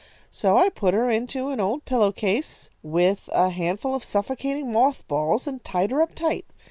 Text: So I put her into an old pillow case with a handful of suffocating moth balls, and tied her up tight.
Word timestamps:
So 0.31 0.57
I 0.57 0.69
put 0.69 0.95
her 0.95 1.11
into 1.11 1.49
an 1.49 1.59
old 1.59 1.85
pillow 1.85 2.11
case 2.11 2.71
with 2.81 3.29
a 3.33 3.51
handful 3.51 3.93
of 3.93 4.03
suffocating 4.03 4.71
moth 4.71 5.07
balls, 5.07 5.45
and 5.45 5.63
tied 5.63 5.91
her 5.91 6.01
up 6.01 6.15
tight. 6.15 6.45